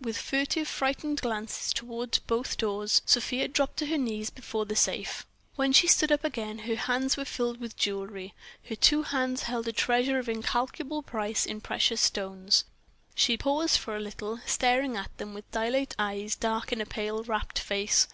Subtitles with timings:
[0.00, 5.26] With furtive, frightened glances toward both doors, Sofia dropped to her knees before the safe....
[5.56, 8.32] When she stood up again her hands were filled with jewellery,
[8.62, 12.64] her two hands held a treasure of incalculable price in precious stones.
[13.16, 17.24] She paused for a little, staring at them with dilate eyes dark in a pale,
[17.24, 18.06] rapt face.